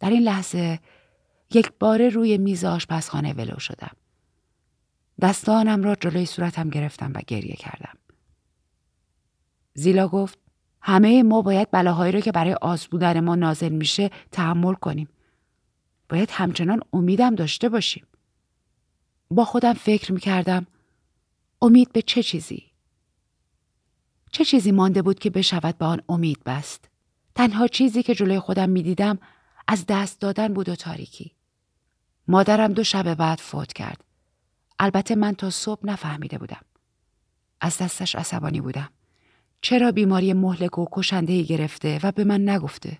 در 0.00 0.10
این 0.10 0.22
لحظه 0.22 0.78
یک 1.54 1.72
بار 1.80 2.08
روی 2.08 2.38
میز 2.38 2.64
آشپزخانه 2.64 3.32
ولو 3.32 3.58
شدم. 3.58 3.90
دستانم 5.20 5.82
را 5.82 5.94
جلوی 5.94 6.26
صورتم 6.26 6.70
گرفتم 6.70 7.12
و 7.14 7.20
گریه 7.26 7.56
کردم. 7.56 7.98
زیلا 9.74 10.08
گفت 10.08 10.38
همه 10.80 11.22
ما 11.22 11.42
باید 11.42 11.70
بلاهایی 11.70 12.12
رو 12.12 12.20
که 12.20 12.32
برای 12.32 12.54
آز 12.54 12.86
بودن 12.86 13.20
ما 13.20 13.34
نازل 13.34 13.72
میشه 13.72 14.10
تحمل 14.32 14.74
کنیم. 14.74 15.08
باید 16.08 16.30
همچنان 16.30 16.80
امیدم 16.92 17.34
داشته 17.34 17.68
باشیم. 17.68 18.06
با 19.30 19.44
خودم 19.44 19.72
فکر 19.72 20.12
می‌کردم 20.12 20.66
امید 21.62 21.92
به 21.92 22.02
چه 22.02 22.22
چیزی؟ 22.22 22.62
چه 24.32 24.44
چیزی 24.44 24.72
مانده 24.72 25.02
بود 25.02 25.18
که 25.18 25.30
بشود 25.30 25.78
به 25.78 25.84
آن 25.84 26.02
امید 26.08 26.44
بست؟ 26.46 26.88
تنها 27.34 27.66
چیزی 27.66 28.02
که 28.02 28.14
جلوی 28.14 28.38
خودم 28.38 28.70
می‌دیدم 28.70 29.18
از 29.68 29.84
دست 29.88 30.20
دادن 30.20 30.54
بود 30.54 30.68
و 30.68 30.76
تاریکی. 30.76 31.32
مادرم 32.28 32.72
دو 32.72 32.84
شب 32.84 33.14
بعد 33.14 33.38
فوت 33.38 33.72
کرد. 33.72 34.04
البته 34.78 35.14
من 35.14 35.34
تا 35.34 35.50
صبح 35.50 35.86
نفهمیده 35.86 36.38
بودم. 36.38 36.64
از 37.60 37.78
دستش 37.78 38.14
عصبانی 38.14 38.60
بودم. 38.60 38.88
چرا 39.60 39.92
بیماری 39.92 40.32
مهلک 40.32 40.78
و 40.78 40.86
کشنده 40.92 41.42
گرفته 41.42 42.00
و 42.02 42.12
به 42.12 42.24
من 42.24 42.48
نگفته؟ 42.48 42.98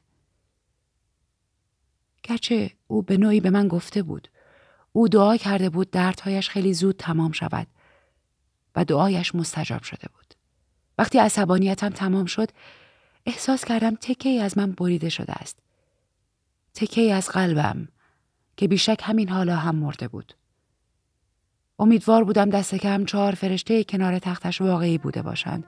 گرچه 2.23 2.71
او 2.87 3.03
به 3.03 3.17
نوعی 3.17 3.41
به 3.41 3.51
من 3.51 3.69
گفته 3.69 4.03
بود. 4.03 4.29
او 4.93 5.09
دعا 5.09 5.37
کرده 5.37 5.71
بود 5.71 5.91
دردهایش 5.91 6.49
خیلی 6.51 6.75
زود 6.75 6.97
تمام 6.97 7.33
شود 7.33 7.67
و 8.77 8.85
دعایش 8.85 9.35
مستجاب 9.35 9.83
شده 9.83 10.09
بود. 10.15 10.35
وقتی 10.99 11.19
عصبانیتم 11.19 11.89
تمام 11.89 12.25
شد 12.25 12.51
احساس 13.27 13.65
کردم 13.65 13.95
تکه 13.95 14.43
از 14.43 14.59
من 14.59 14.73
بریده 14.73 15.09
شده 15.09 15.33
است. 15.33 15.59
تکه 16.75 17.15
از 17.15 17.29
قلبم 17.29 17.89
که 18.57 18.69
بیشک 18.69 19.01
همین 19.03 19.29
حالا 19.29 19.57
هم 19.57 19.77
مرده 19.77 20.09
بود. 20.09 20.35
امیدوار 21.79 22.25
بودم 22.25 22.51
دست 22.51 22.75
کم 22.75 23.05
چهار 23.05 23.33
فرشته 23.33 23.85
کنار 23.85 24.19
تختش 24.19 24.61
واقعی 24.61 24.99
بوده 24.99 25.23
باشند 25.23 25.65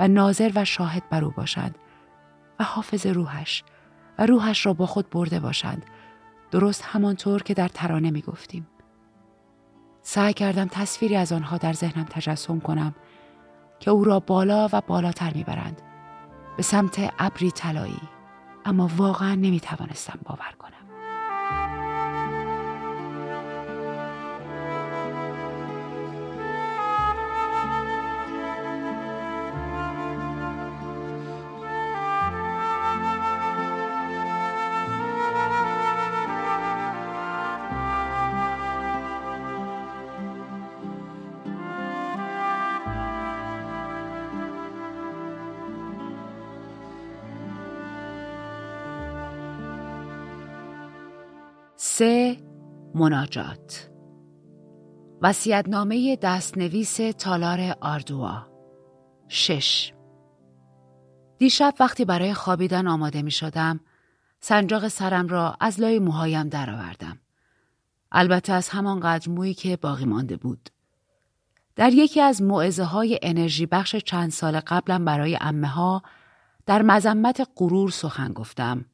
و 0.00 0.08
ناظر 0.08 0.52
و 0.54 0.64
شاهد 0.64 1.08
بر 1.10 1.24
او 1.24 1.30
باشند 1.30 1.78
و 2.60 2.64
حافظ 2.64 3.06
روحش 3.06 3.64
و 4.18 4.26
روحش 4.26 4.66
را 4.66 4.72
با 4.72 4.86
خود 4.86 5.10
برده 5.10 5.40
باشند 5.40 5.86
درست 6.50 6.84
همانطور 6.84 7.42
که 7.42 7.54
در 7.54 7.68
ترانه 7.68 8.10
می 8.10 8.22
گفتیم. 8.22 8.66
سعی 10.02 10.32
کردم 10.32 10.68
تصویری 10.70 11.16
از 11.16 11.32
آنها 11.32 11.56
در 11.56 11.72
ذهنم 11.72 12.04
تجسم 12.04 12.60
کنم 12.60 12.94
که 13.80 13.90
او 13.90 14.04
را 14.04 14.20
بالا 14.20 14.68
و 14.72 14.80
بالاتر 14.80 15.34
می‌برند 15.34 15.82
به 16.56 16.62
سمت 16.62 17.14
ابری 17.18 17.50
طلایی 17.50 18.00
اما 18.64 18.90
واقعا 18.96 19.34
نمی 19.34 19.60
توانستم 19.60 20.18
باور 20.24 20.54
کنم. 20.58 20.77
سه 51.98 52.36
مناجات 52.94 53.90
وسیعتنامه 55.22 56.16
دستنویس 56.16 56.96
تالار 56.96 57.76
آردوا 57.80 58.46
شش 59.28 59.92
دیشب 61.38 61.74
وقتی 61.80 62.04
برای 62.04 62.34
خوابیدن 62.34 62.86
آماده 62.86 63.22
می 63.22 63.30
شدم 63.30 63.80
سنجاق 64.40 64.88
سرم 64.88 65.28
را 65.28 65.56
از 65.60 65.80
لای 65.80 65.98
موهایم 65.98 66.48
درآوردم. 66.48 67.18
البته 68.12 68.52
از 68.52 68.68
همان 68.68 69.00
قدر 69.00 69.30
مویی 69.30 69.54
که 69.54 69.76
باقی 69.76 70.04
مانده 70.04 70.36
بود. 70.36 70.70
در 71.76 71.92
یکی 71.92 72.20
از 72.20 72.42
معزه 72.42 72.84
های 72.84 73.18
انرژی 73.22 73.66
بخش 73.66 73.96
چند 73.96 74.30
سال 74.30 74.60
قبلم 74.60 75.04
برای 75.04 75.38
امه 75.40 75.68
ها 75.68 76.02
در 76.66 76.82
مذمت 76.82 77.48
غرور 77.56 77.90
سخن 77.90 78.32
گفتم 78.32 78.84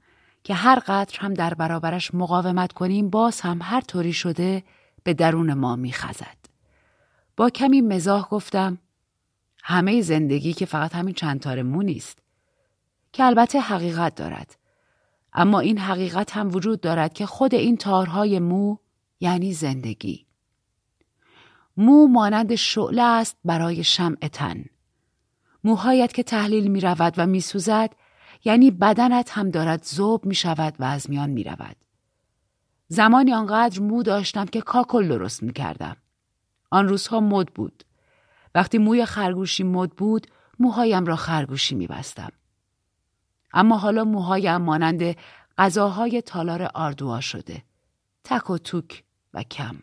که 0.44 0.54
هر 0.54 0.78
قدر 0.78 1.18
هم 1.18 1.34
در 1.34 1.54
برابرش 1.54 2.14
مقاومت 2.14 2.72
کنیم 2.72 3.10
باز 3.10 3.40
هم 3.40 3.58
هر 3.62 3.80
طوری 3.80 4.12
شده 4.12 4.62
به 5.04 5.14
درون 5.14 5.54
ما 5.54 5.76
میخزد. 5.76 6.36
با 7.36 7.50
کمی 7.50 7.80
مزاح 7.80 8.28
گفتم 8.28 8.78
همه 9.62 10.02
زندگی 10.02 10.52
که 10.52 10.66
فقط 10.66 10.94
همین 10.94 11.14
چند 11.14 11.40
تار 11.40 11.62
مو 11.62 11.82
نیست 11.82 12.18
که 13.12 13.24
البته 13.24 13.60
حقیقت 13.60 14.14
دارد. 14.14 14.56
اما 15.32 15.60
این 15.60 15.78
حقیقت 15.78 16.36
هم 16.36 16.54
وجود 16.54 16.80
دارد 16.80 17.12
که 17.12 17.26
خود 17.26 17.54
این 17.54 17.76
تارهای 17.76 18.38
مو 18.38 18.76
یعنی 19.20 19.52
زندگی. 19.52 20.26
مو 21.76 22.06
مانند 22.06 22.54
شعله 22.54 23.02
است 23.02 23.36
برای 23.44 23.84
شمع 23.84 24.28
تن. 24.32 24.64
موهایت 25.64 26.12
که 26.12 26.22
تحلیل 26.22 26.68
می 26.68 26.80
رود 26.80 27.14
و 27.16 27.26
می 27.26 27.40
سوزد 27.40 27.90
یعنی 28.44 28.70
بدنت 28.70 29.38
هم 29.38 29.50
دارد 29.50 29.84
زوب 29.84 30.24
می 30.26 30.34
شود 30.34 30.74
و 30.78 30.84
از 30.84 31.10
میان 31.10 31.30
می 31.30 31.44
رود. 31.44 31.76
زمانی 32.88 33.34
آنقدر 33.34 33.80
مو 33.80 34.02
داشتم 34.02 34.44
که 34.44 34.60
کاکل 34.60 35.08
درست 35.08 35.42
می 35.42 35.52
کردم. 35.52 35.96
آن 36.70 36.88
روزها 36.88 37.20
مد 37.20 37.46
بود. 37.46 37.84
وقتی 38.54 38.78
موی 38.78 39.04
خرگوشی 39.04 39.62
مد 39.62 39.90
بود 39.90 40.26
موهایم 40.58 41.04
را 41.04 41.16
خرگوشی 41.16 41.74
می 41.74 41.86
بستم. 41.86 42.32
اما 43.52 43.76
حالا 43.76 44.04
موهایم 44.04 44.56
مانند 44.56 45.16
غذاهای 45.58 46.22
تالار 46.22 46.70
آردوا 46.74 47.20
شده. 47.20 47.62
تک 48.24 48.50
و 48.50 48.58
توک 48.58 49.04
و 49.34 49.42
کم. 49.42 49.76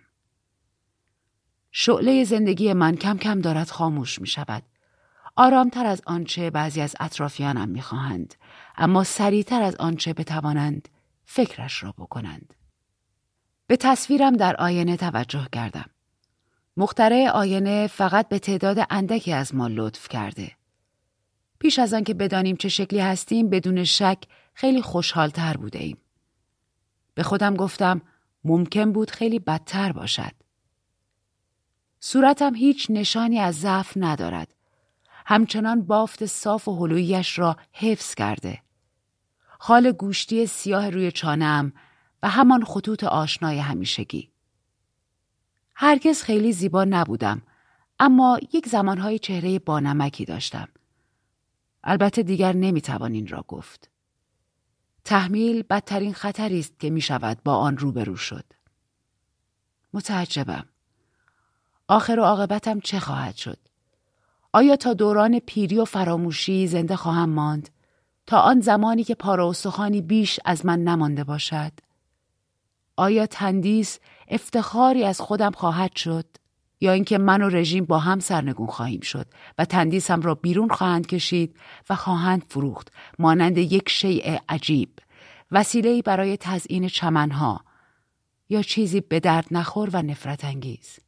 شعله 1.71 2.23
زندگی 2.23 2.73
من 2.73 2.95
کم 2.95 3.17
کم 3.17 3.39
دارد 3.39 3.69
خاموش 3.69 4.21
می 4.21 4.27
شود. 4.27 4.63
آرامتر 5.35 5.85
از 5.85 6.01
آنچه 6.05 6.49
بعضی 6.49 6.81
از 6.81 6.95
اطرافیانم 6.99 7.69
می‌خواهند 7.69 8.35
اما 8.77 9.03
سریعتر 9.03 9.61
از 9.61 9.75
آنچه 9.75 10.13
بتوانند 10.13 10.89
فکرش 11.25 11.83
را 11.83 11.91
بکنند. 11.97 12.53
به 13.67 13.77
تصویرم 13.77 14.37
در 14.37 14.55
آینه 14.55 14.97
توجه 14.97 15.47
کردم. 15.51 15.89
مختره 16.77 17.29
آینه 17.29 17.87
فقط 17.87 18.27
به 18.27 18.39
تعداد 18.39 18.77
اندکی 18.89 19.33
از 19.33 19.55
ما 19.55 19.67
لطف 19.67 20.07
کرده. 20.07 20.51
پیش 21.59 21.79
از 21.79 21.93
آن 21.93 22.03
که 22.03 22.13
بدانیم 22.13 22.55
چه 22.55 22.69
شکلی 22.69 22.99
هستیم 22.99 23.49
بدون 23.49 23.83
شک 23.83 24.17
خیلی 24.53 24.81
خوشحالتر 24.81 25.57
بوده 25.57 25.79
ایم. 25.79 25.97
به 27.13 27.23
خودم 27.23 27.55
گفتم 27.55 28.01
ممکن 28.43 28.91
بود 28.91 29.11
خیلی 29.11 29.39
بدتر 29.39 29.91
باشد. 29.91 30.31
صورتم 31.99 32.55
هیچ 32.55 32.87
نشانی 32.89 33.39
از 33.39 33.59
ضعف 33.59 33.93
ندارد. 33.95 34.55
همچنان 35.25 35.81
بافت 35.81 36.25
صاف 36.25 36.67
و 36.67 36.75
هلویش 36.75 37.39
را 37.39 37.57
حفظ 37.73 38.15
کرده. 38.15 38.61
خال 39.59 39.91
گوشتی 39.91 40.45
سیاه 40.45 40.89
روی 40.89 41.11
چانم 41.11 41.73
و 42.23 42.29
همان 42.29 42.63
خطوط 42.63 43.03
آشنای 43.03 43.59
همیشگی. 43.59 44.31
هرگز 45.75 46.21
خیلی 46.21 46.53
زیبا 46.53 46.83
نبودم 46.83 47.41
اما 47.99 48.39
یک 48.53 48.67
زمانهای 48.67 49.19
چهره 49.19 49.59
بانمکی 49.59 50.25
داشتم. 50.25 50.67
البته 51.83 52.23
دیگر 52.23 52.53
نمی‌توان 52.53 53.13
این 53.13 53.27
را 53.27 53.45
گفت. 53.47 53.89
تحمیل 55.03 55.61
بدترین 55.61 56.13
خطری 56.13 56.59
است 56.59 56.79
که 56.79 56.89
می 56.89 57.01
شود 57.01 57.43
با 57.43 57.55
آن 57.55 57.77
روبرو 57.77 58.15
شد. 58.15 58.45
متعجبم. 59.93 60.65
آخر 61.87 62.19
و 62.19 62.23
عاقبتم 62.23 62.79
چه 62.79 62.99
خواهد 62.99 63.35
شد؟ 63.35 63.57
آیا 64.53 64.75
تا 64.75 64.93
دوران 64.93 65.39
پیری 65.39 65.79
و 65.79 65.85
فراموشی 65.85 66.67
زنده 66.67 66.95
خواهم 66.95 67.29
ماند 67.29 67.69
تا 68.27 68.39
آن 68.39 68.61
زمانی 68.61 69.03
که 69.03 69.15
پارا 69.15 69.49
و 69.49 69.53
سخانی 69.53 70.01
بیش 70.01 70.39
از 70.45 70.65
من 70.65 70.83
نمانده 70.83 71.23
باشد؟ 71.23 71.71
آیا 72.97 73.25
تندیس 73.25 73.99
افتخاری 74.27 75.03
از 75.03 75.21
خودم 75.21 75.51
خواهد 75.51 75.95
شد؟ 75.95 76.25
یا 76.81 76.91
اینکه 76.91 77.17
من 77.17 77.41
و 77.41 77.49
رژیم 77.49 77.85
با 77.85 77.99
هم 77.99 78.19
سرنگون 78.19 78.67
خواهیم 78.67 79.01
شد 79.01 79.27
و 79.57 79.65
تندیسم 79.65 80.21
را 80.21 80.35
بیرون 80.35 80.69
خواهند 80.69 81.07
کشید 81.07 81.55
و 81.89 81.95
خواهند 81.95 82.43
فروخت 82.49 82.91
مانند 83.19 83.57
یک 83.57 83.89
شیء 83.89 84.37
عجیب 84.49 84.89
وسیله‌ای 85.51 86.01
برای 86.01 86.37
تزیین 86.37 86.87
چمنها 86.87 87.61
یا 88.49 88.61
چیزی 88.61 89.01
به 89.01 89.19
درد 89.19 89.47
نخور 89.51 89.89
و 89.93 90.01
نفرت 90.01 90.45
انگیز 90.45 90.99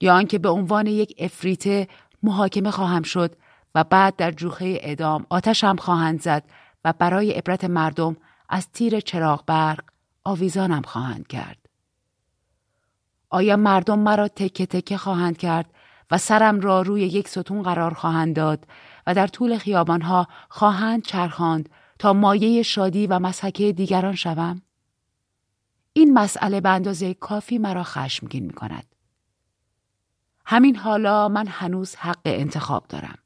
یا 0.00 0.14
آنکه 0.14 0.38
به 0.38 0.48
عنوان 0.48 0.86
یک 0.86 1.14
افریته 1.18 1.88
محاکمه 2.22 2.70
خواهم 2.70 3.02
شد 3.02 3.36
و 3.74 3.84
بعد 3.84 4.16
در 4.16 4.30
جوخه 4.30 4.78
ادام 4.80 5.26
آتشم 5.30 5.76
خواهند 5.76 6.22
زد 6.22 6.44
و 6.84 6.92
برای 6.98 7.32
عبرت 7.32 7.64
مردم 7.64 8.16
از 8.48 8.68
تیر 8.68 9.00
چراغ 9.00 9.44
برق 9.46 9.84
آویزانم 10.24 10.82
خواهند 10.82 11.26
کرد. 11.26 11.56
آیا 13.30 13.56
مردم 13.56 13.98
مرا 13.98 14.28
تکه 14.28 14.66
تکه 14.66 14.96
خواهند 14.96 15.36
کرد 15.38 15.70
و 16.10 16.18
سرم 16.18 16.60
را 16.60 16.82
روی 16.82 17.02
یک 17.02 17.28
ستون 17.28 17.62
قرار 17.62 17.94
خواهند 17.94 18.36
داد 18.36 18.66
و 19.06 19.14
در 19.14 19.26
طول 19.26 19.58
خیابانها 19.58 20.28
خواهند 20.48 21.02
چرخاند 21.02 21.68
تا 21.98 22.12
مایه 22.12 22.62
شادی 22.62 23.06
و 23.06 23.18
مسحکه 23.18 23.72
دیگران 23.72 24.14
شوم؟ 24.14 24.62
این 25.92 26.12
مسئله 26.12 26.60
به 26.60 26.68
اندازه 26.68 27.14
کافی 27.14 27.58
مرا 27.58 27.82
خشمگین 27.82 28.46
می 28.46 28.52
کند. 28.52 28.89
همین 30.50 30.76
حالا 30.76 31.28
من 31.28 31.46
هنوز 31.46 31.96
حق 31.96 32.20
انتخاب 32.24 32.86
دارم. 32.88 33.18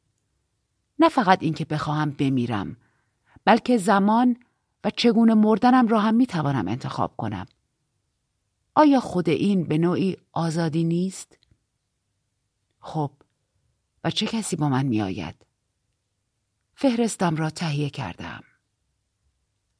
نه 0.98 1.08
فقط 1.08 1.42
اینکه 1.42 1.64
بخواهم 1.64 2.10
بمیرم 2.10 2.76
بلکه 3.44 3.76
زمان 3.76 4.36
و 4.84 4.90
چگونه 4.90 5.34
مردنم 5.34 5.88
را 5.88 6.00
هم 6.00 6.14
می 6.14 6.26
توانم 6.26 6.68
انتخاب 6.68 7.16
کنم. 7.16 7.46
آیا 8.74 9.00
خود 9.00 9.28
این 9.28 9.64
به 9.64 9.78
نوعی 9.78 10.16
آزادی 10.32 10.84
نیست؟ 10.84 11.38
خب 12.80 13.10
و 14.04 14.10
چه 14.10 14.26
کسی 14.26 14.56
با 14.56 14.68
من 14.68 14.86
می 14.86 15.02
آید؟ 15.02 15.46
فهرستم 16.74 17.36
را 17.36 17.50
تهیه 17.50 17.90
کردم. 17.90 18.44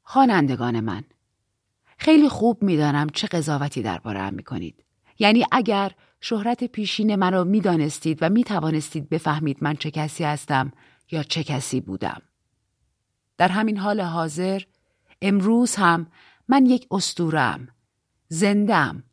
خوانندگان 0.03 0.81
من 0.81 1.05
خیلی 1.99 2.29
خوب 2.29 2.63
می‌دانم 2.63 3.09
چه 3.09 3.27
قضاوتی 3.27 3.83
می 4.33 4.43
کنید. 4.43 4.85
یعنی 5.19 5.45
اگر 5.53 5.93
شهرت 6.27 6.65
پیشین 6.65 7.15
مرا 7.15 7.45
می 7.45 7.61
دانستید 7.61 8.19
و 8.21 8.29
می 8.29 8.45
توانستید 8.45 9.09
بفهمید 9.09 9.59
من 9.61 9.77
چه 9.77 9.91
کسی 9.91 10.25
هستم 10.25 10.73
یا 11.11 11.23
چه 11.23 11.45
کسی 11.45 11.81
بودم. 11.81 12.23
در 13.39 13.49
همین 13.49 13.77
حال 13.77 14.01
حاضر 14.01 14.63
امروز 15.23 15.75
هم 15.75 16.07
من 16.49 16.67
یک 16.67 16.87
استورم 16.91 17.69
زندم 18.29 19.05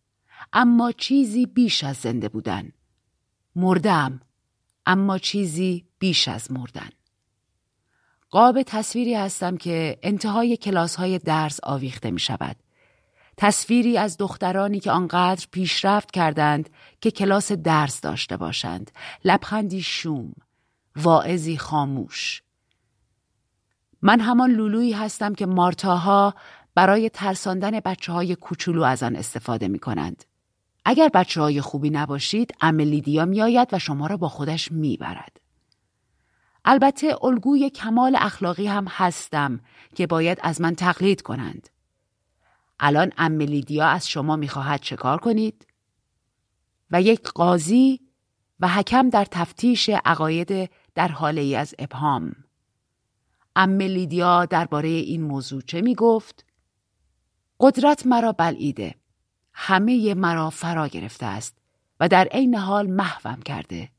اما 0.54 0.92
چیزی 0.92 1.46
بیش 1.46 1.84
از 1.84 1.96
زنده 1.96 2.30
بودن 2.30 2.72
مردم 3.56 4.22
اما 4.86 5.18
چیزی 5.18 5.86
بیش 6.00 6.28
از 6.28 6.52
مردن 6.52 6.90
قاب 8.30 8.62
تصویری 8.64 9.14
هستم 9.14 9.58
که 9.58 10.00
انتهای 10.04 10.58
کلاس 10.58 10.96
های 10.96 11.20
درس 11.20 11.60
آویخته 11.64 12.12
می 12.12 12.20
شود. 12.20 12.56
تصویری 13.38 13.98
از 13.98 14.18
دخترانی 14.18 14.80
که 14.80 14.92
آنقدر 14.92 15.48
پیشرفت 15.52 16.12
کردند 16.12 16.70
که 17.02 17.12
کلاس 17.12 17.52
درس 17.52 18.02
داشته 18.02 18.38
باشند. 18.38 18.92
لبخندی 19.26 19.82
شوم. 19.82 20.34
واعظی 20.96 21.58
خاموش. 21.58 22.44
من 24.02 24.20
همان 24.20 24.52
لولویی 24.52 24.94
هستم 24.94 25.34
که 25.34 25.46
مارتاها 25.46 26.36
برای 26.76 27.10
ترساندن 27.10 27.80
بچه 27.80 28.12
های 28.12 28.36
کوچولو 28.36 28.84
از 28.84 29.04
آن 29.04 29.16
استفاده 29.16 29.68
می 29.68 29.80
کنند. 29.80 30.24
اگر 30.86 31.10
بچه 31.14 31.42
های 31.42 31.62
خوبی 31.62 31.90
نباشید، 31.90 32.56
املیدیا 32.62 33.26
می 33.26 33.42
آید 33.42 33.68
و 33.72 33.80
شما 33.80 34.08
را 34.08 34.18
با 34.18 34.30
خودش 34.30 34.72
می 34.72 34.98
برد. 34.98 35.40
البته 36.66 37.26
الگوی 37.26 37.70
کمال 37.70 38.18
اخلاقی 38.20 38.68
هم 38.68 38.86
هستم 38.90 39.60
که 39.96 40.08
باید 40.08 40.40
از 40.44 40.62
من 40.62 40.76
تقلید 40.76 41.22
کنند. 41.22 41.70
الان 42.80 43.12
املیدیا 43.18 43.88
از 43.88 44.10
شما 44.10 44.36
می‌خواهد 44.36 44.82
چکار 44.82 45.18
کنید؟ 45.18 45.68
و 46.92 47.02
یک 47.02 47.24
قاضی 47.24 48.00
و 48.60 48.68
حکم 48.68 49.10
در 49.10 49.26
تفتیش 49.26 49.90
عقاید 49.90 50.70
در 50.96 51.08
حاله 51.08 51.42
ای 51.42 51.56
از 51.56 51.76
ابهام. 51.80 52.36
املیدیا 53.56 54.46
درباره 54.46 54.90
این 54.90 55.22
موضوع 55.22 55.62
چه 55.62 55.82
می 55.82 55.96
گفت؟ 55.96 56.46
قدرت 57.60 58.06
مرا 58.06 58.32
بلعیده. 58.32 58.96
همه 59.54 60.14
مرا 60.14 60.50
فرا 60.50 60.88
گرفته 60.88 61.26
است 61.26 61.58
و 62.00 62.08
در 62.08 62.28
عین 62.28 62.56
حال 62.56 62.88
محوم 62.88 63.42
کرده. 63.42 63.90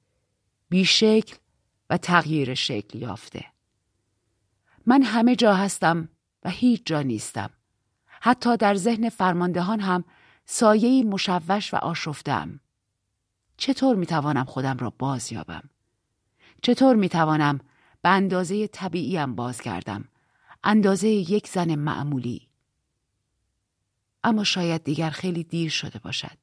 بیشکل 0.68 1.36
و 1.90 1.96
تغییر 1.96 2.54
شکل 2.54 2.98
یافته. 2.98 3.44
من 4.86 5.02
همه 5.02 5.36
جا 5.36 5.54
هستم 5.54 6.08
و 6.44 6.50
هیچ 6.50 6.82
جا 6.84 7.02
نیستم. 7.02 7.50
حتی 8.06 8.56
در 8.56 8.74
ذهن 8.74 9.08
فرماندهان 9.08 9.80
هم 9.80 10.04
سایه‌ای 10.44 11.02
مشوش 11.02 11.74
و 11.74 11.76
آشفتم. 11.76 12.60
چطور 13.62 13.96
می‌توانم 13.96 14.44
خودم 14.44 14.76
را 14.76 14.90
باز 14.90 15.32
یابم؟ 15.32 15.62
چطور 16.62 16.96
می‌توانم 16.96 17.58
به 18.02 18.08
اندازه 18.08 18.66
طبیعیم 18.66 19.34
باز 19.34 19.60
کردم؟ 19.60 20.04
اندازه 20.64 21.08
یک 21.08 21.48
زن 21.48 21.74
معمولی. 21.74 22.48
اما 24.24 24.44
شاید 24.44 24.84
دیگر 24.84 25.10
خیلی 25.10 25.44
دیر 25.44 25.70
شده 25.70 25.98
باشد. 25.98 26.38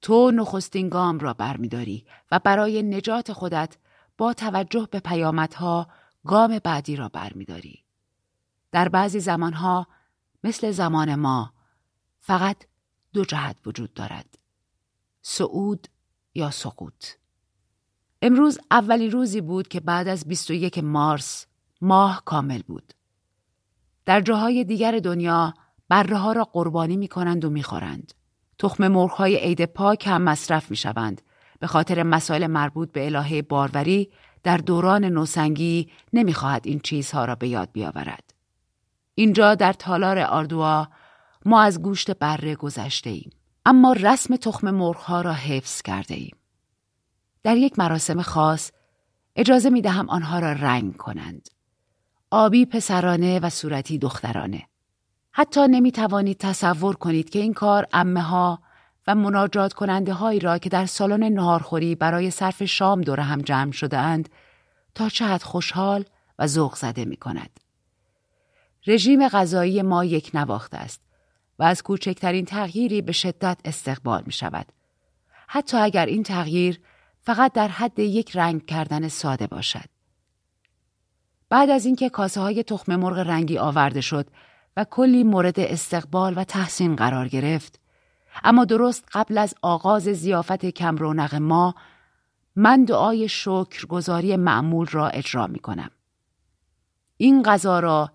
تو 0.00 0.30
نخستین 0.30 0.88
گام 0.88 1.18
را 1.18 1.34
برمیداری 1.34 2.06
و 2.30 2.38
برای 2.38 2.82
نجات 2.82 3.32
خودت 3.32 3.76
با 4.16 4.32
توجه 4.32 4.88
به 4.90 5.00
پیامدها 5.00 5.88
گام 6.26 6.58
بعدی 6.58 6.96
را 6.96 7.08
برمیداری. 7.08 7.84
در 8.72 8.88
بعضی 8.88 9.20
زمانها 9.20 9.86
مثل 10.44 10.70
زمان 10.70 11.14
ما 11.14 11.52
فقط 12.18 12.56
دو 13.12 13.24
جهت 13.24 13.56
وجود 13.66 13.94
دارد. 13.94 14.38
صعود 15.30 15.86
یا 16.34 16.50
سقوط. 16.50 17.06
امروز 18.22 18.58
اولی 18.70 19.10
روزی 19.10 19.40
بود 19.40 19.68
که 19.68 19.80
بعد 19.80 20.08
از 20.08 20.28
21 20.28 20.78
مارس 20.78 21.46
ماه 21.80 22.22
کامل 22.24 22.62
بود. 22.62 22.92
در 24.06 24.20
جاهای 24.20 24.64
دیگر 24.64 24.98
دنیا 24.98 25.54
بره 25.88 26.32
را 26.32 26.44
قربانی 26.44 26.96
می 26.96 27.08
کنند 27.08 27.44
و 27.44 27.50
می 27.50 27.62
خورند. 27.62 28.12
تخم 28.58 28.88
مرغ 28.88 29.10
های 29.10 29.36
عید 29.36 29.64
پاک 29.64 30.06
هم 30.06 30.22
مصرف 30.22 30.70
می 30.70 30.76
شوند. 30.76 31.22
به 31.60 31.66
خاطر 31.66 32.02
مسائل 32.02 32.46
مربوط 32.46 32.92
به 32.92 33.06
الهه 33.06 33.42
باروری 33.42 34.10
در 34.42 34.56
دوران 34.56 35.04
نوسنگی 35.04 35.90
نمی‌خواهد 36.12 36.66
این 36.66 36.80
چیزها 36.80 37.24
را 37.24 37.34
به 37.34 37.48
یاد 37.48 37.72
بیاورد. 37.72 38.34
اینجا 39.14 39.54
در 39.54 39.72
تالار 39.72 40.18
آردوا 40.18 40.88
ما 41.44 41.62
از 41.62 41.82
گوشت 41.82 42.10
بره 42.10 42.54
گذشته 42.54 43.10
ایم. 43.10 43.30
اما 43.66 43.92
رسم 43.92 44.36
تخم 44.36 44.70
مرغ 44.70 45.10
را 45.10 45.32
حفظ 45.32 45.82
کرده 45.82 46.14
ایم. 46.14 46.36
در 47.42 47.56
یک 47.56 47.78
مراسم 47.78 48.22
خاص 48.22 48.72
اجازه 49.36 49.70
می 49.70 49.82
دهم 49.82 50.10
آنها 50.10 50.38
را 50.38 50.52
رنگ 50.52 50.96
کنند. 50.96 51.48
آبی 52.30 52.66
پسرانه 52.66 53.40
و 53.40 53.50
صورتی 53.50 53.98
دخترانه. 53.98 54.66
حتی 55.30 55.68
نمی 55.68 55.92
توانید 55.92 56.38
تصور 56.38 56.96
کنید 56.96 57.30
که 57.30 57.38
این 57.38 57.54
کار 57.54 57.86
امه 57.92 58.22
ها 58.22 58.62
و 59.06 59.14
مناجات 59.14 59.72
کننده 59.72 60.12
هایی 60.12 60.40
را 60.40 60.58
که 60.58 60.68
در 60.68 60.86
سالن 60.86 61.24
نهارخوری 61.24 61.94
برای 61.94 62.30
صرف 62.30 62.64
شام 62.64 63.00
دور 63.00 63.20
هم 63.20 63.40
جمع 63.40 63.72
شده 63.72 63.98
اند 63.98 64.28
تا 64.94 65.08
چه 65.08 65.26
حد 65.26 65.42
خوشحال 65.42 66.04
و 66.38 66.46
ذوق 66.46 66.76
زده 66.76 67.04
می 67.04 67.16
کند. 67.16 67.60
رژیم 68.86 69.28
غذایی 69.28 69.82
ما 69.82 70.04
یک 70.04 70.30
نواخت 70.34 70.74
است 70.74 71.00
و 71.58 71.62
از 71.62 71.82
کوچکترین 71.82 72.44
تغییری 72.44 73.02
به 73.02 73.12
شدت 73.12 73.58
استقبال 73.64 74.22
می 74.26 74.32
شود. 74.32 74.66
حتی 75.46 75.76
اگر 75.76 76.06
این 76.06 76.22
تغییر 76.22 76.80
فقط 77.20 77.52
در 77.52 77.68
حد 77.68 77.98
یک 77.98 78.36
رنگ 78.36 78.66
کردن 78.66 79.08
ساده 79.08 79.46
باشد. 79.46 79.84
بعد 81.48 81.70
از 81.70 81.86
اینکه 81.86 82.08
کاسه 82.08 82.40
های 82.40 82.62
تخم 82.62 82.96
مرغ 82.96 83.18
رنگی 83.18 83.58
آورده 83.58 84.00
شد 84.00 84.26
و 84.76 84.84
کلی 84.84 85.24
مورد 85.24 85.60
استقبال 85.60 86.34
و 86.36 86.44
تحسین 86.44 86.96
قرار 86.96 87.28
گرفت، 87.28 87.80
اما 88.44 88.64
درست 88.64 89.08
قبل 89.12 89.38
از 89.38 89.54
آغاز 89.62 90.02
زیافت 90.02 90.66
کم 90.66 90.96
رونق 90.96 91.34
ما 91.34 91.74
من 92.56 92.84
دعای 92.84 93.28
شکرگزاری 93.28 94.36
معمول 94.36 94.86
را 94.86 95.08
اجرا 95.08 95.46
می 95.46 95.58
کنم. 95.58 95.90
این 97.16 97.42
غذا 97.42 97.80
را 97.80 98.10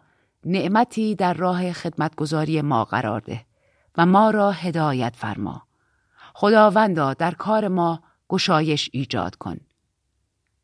نعمتی 0.46 1.16
در 1.16 1.34
راه 1.34 1.74
خدمتگذاری 1.74 2.62
ما 2.62 2.86
قرار 2.86 3.20
ده 3.20 3.46
و 3.98 4.06
ما 4.06 4.30
را 4.30 4.52
هدایت 4.52 5.16
فرما. 5.16 5.68
خداوندا 6.34 7.14
در 7.14 7.32
کار 7.32 7.68
ما 7.68 8.04
گشایش 8.30 8.90
ایجاد 8.94 9.36
کن. 9.36 9.58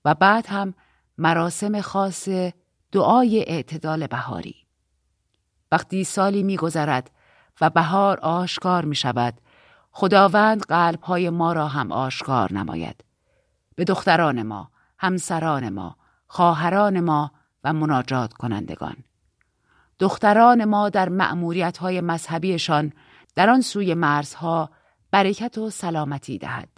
و 0.05 0.13
بعد 0.13 0.47
هم 0.47 0.73
مراسم 1.17 1.81
خاص 1.81 2.29
دعای 2.91 3.39
اعتدال 3.47 4.07
بهاری. 4.07 4.55
وقتی 5.71 6.03
سالی 6.03 6.43
میگذرد 6.43 7.11
و 7.61 7.69
بهار 7.69 8.19
آشکار 8.19 8.85
می 8.85 8.95
شود 8.95 9.41
خداوند 9.91 10.65
قلبهای 10.65 11.29
ما 11.29 11.53
را 11.53 11.67
هم 11.67 11.91
آشکار 11.91 12.53
نماید. 12.53 13.03
به 13.75 13.83
دختران 13.83 14.43
ما، 14.43 14.71
همسران 14.99 15.69
ما، 15.69 15.95
خواهران 16.27 16.99
ما 16.99 17.31
و 17.63 17.73
مناجات 17.73 18.33
کنندگان. 18.33 18.95
دختران 19.99 20.65
ما 20.65 20.89
در 20.89 21.09
مأموریت 21.09 21.77
های 21.77 22.01
مذهبیشان 22.01 22.93
در 23.35 23.49
آن 23.49 23.61
سوی 23.61 23.93
مرزها 23.93 24.69
برکت 25.11 25.57
و 25.57 25.69
سلامتی 25.69 26.37
دهد. 26.37 26.69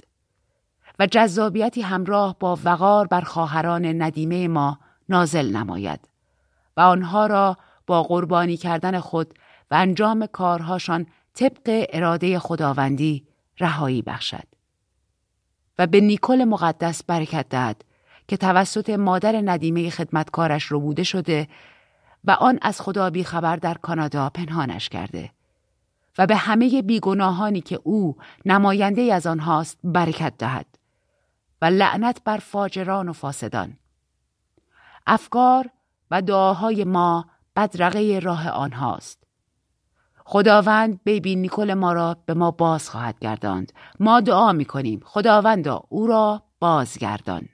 و 0.99 1.05
جذابیتی 1.05 1.81
همراه 1.81 2.35
با 2.39 2.59
وقار 2.63 3.07
بر 3.07 3.21
خواهران 3.21 4.01
ندیمه 4.01 4.47
ما 4.47 4.79
نازل 5.09 5.55
نماید 5.55 5.99
و 6.77 6.81
آنها 6.81 7.25
را 7.25 7.57
با 7.87 8.03
قربانی 8.03 8.57
کردن 8.57 8.99
خود 8.99 9.33
و 9.71 9.75
انجام 9.75 10.25
کارهاشان 10.25 11.07
طبق 11.33 11.85
اراده 11.89 12.39
خداوندی 12.39 13.27
رهایی 13.59 14.01
بخشد 14.01 14.47
و 15.79 15.87
به 15.87 16.01
نیکل 16.01 16.43
مقدس 16.43 17.03
برکت 17.03 17.45
دهد 17.49 17.83
که 18.27 18.37
توسط 18.37 18.89
مادر 18.89 19.41
ندیمه 19.45 19.89
خدمتکارش 19.89 20.63
رو 20.63 20.79
بوده 20.79 21.03
شده 21.03 21.47
و 22.23 22.31
آن 22.31 22.59
از 22.61 22.81
خدا 22.81 23.09
بی 23.09 23.23
خبر 23.23 23.55
در 23.55 23.73
کانادا 23.73 24.29
پنهانش 24.29 24.89
کرده 24.89 25.31
و 26.17 26.27
به 26.27 26.35
همه 26.35 26.81
بیگناهانی 26.81 27.61
که 27.61 27.79
او 27.83 28.17
نماینده 28.45 29.01
از 29.01 29.27
آنهاست 29.27 29.79
برکت 29.83 30.33
دهد 30.37 30.65
و 31.61 31.65
لعنت 31.65 32.21
بر 32.23 32.37
فاجران 32.37 33.09
و 33.09 33.13
فاسدان. 33.13 33.77
افکار 35.07 35.69
و 36.11 36.21
دعاهای 36.21 36.83
ما 36.83 37.25
بدرقه 37.55 38.19
راه 38.23 38.49
آنهاست. 38.49 39.23
خداوند 40.25 40.99
بیبی 41.03 41.35
نیکل 41.35 41.73
ما 41.73 41.93
را 41.93 42.17
به 42.25 42.33
ما 42.33 42.51
باز 42.51 42.89
خواهد 42.89 43.19
گرداند. 43.19 43.71
ما 43.99 44.21
دعا 44.21 44.53
می 44.53 44.65
کنیم 44.65 45.01
خداوندا 45.05 45.83
او 45.89 46.07
را 46.07 46.43
بازگردان. 46.59 47.49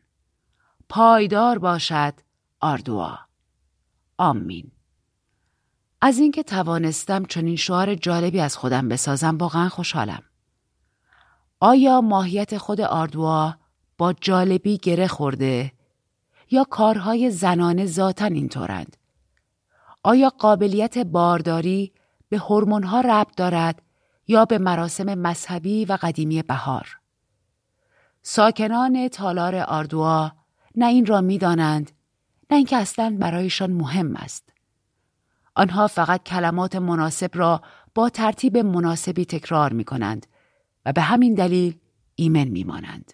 پایدار 0.89 1.59
باشد 1.59 2.13
آردوا. 2.59 3.26
آمین. 4.17 4.71
از 6.01 6.19
اینکه 6.19 6.43
توانستم 6.43 7.25
چنین 7.25 7.55
شعار 7.55 7.95
جالبی 7.95 8.39
از 8.39 8.57
خودم 8.57 8.89
بسازم 8.89 9.37
واقعا 9.37 9.69
خوشحالم. 9.69 10.23
آیا 11.59 12.01
ماهیت 12.01 12.57
خود 12.57 12.81
آردوا 12.81 13.55
با 13.97 14.13
جالبی 14.13 14.77
گره 14.77 15.07
خورده 15.07 15.71
یا 16.51 16.63
کارهای 16.63 17.31
زنانه 17.31 17.85
ذاتن 17.85 18.33
اینطورند؟ 18.33 18.97
آیا 20.03 20.29
قابلیت 20.29 20.97
بارداری 20.97 21.93
به 22.29 22.37
هورمون‌ها 22.37 23.01
ربط 23.01 23.35
دارد 23.35 23.81
یا 24.27 24.45
به 24.45 24.57
مراسم 24.57 25.13
مذهبی 25.13 25.85
و 25.85 25.97
قدیمی 26.01 26.41
بهار؟ 26.41 26.97
ساکنان 28.21 29.07
تالار 29.07 29.55
آردوا 29.55 30.31
نه 30.75 30.87
این 30.87 31.05
را 31.05 31.21
می‌دانند 31.21 31.91
نه 32.49 32.57
اینکه 32.57 32.77
اصلا 32.77 33.17
برایشان 33.19 33.71
مهم 33.71 34.15
است 34.15 34.49
آنها 35.55 35.87
فقط 35.87 36.23
کلمات 36.23 36.75
مناسب 36.75 37.29
را 37.33 37.61
با 37.95 38.09
ترتیب 38.09 38.57
مناسبی 38.57 39.25
تکرار 39.25 39.73
می 39.73 39.83
کنند 39.83 40.27
و 40.85 40.93
به 40.93 41.01
همین 41.01 41.33
دلیل 41.33 41.75
ایمن 42.15 42.47
می 42.47 42.63
مانند. 42.63 43.13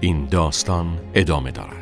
این 0.00 0.26
داستان 0.26 0.98
ادامه 1.14 1.50
دارد 1.50 1.77